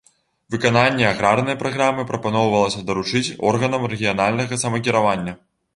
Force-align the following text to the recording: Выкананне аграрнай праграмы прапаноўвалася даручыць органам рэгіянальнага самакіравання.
Выкананне 0.53 1.05
аграрнай 1.09 1.57
праграмы 1.63 2.07
прапаноўвалася 2.13 2.83
даручыць 2.89 3.25
органам 3.53 3.81
рэгіянальнага 3.95 4.63
самакіравання. 4.65 5.43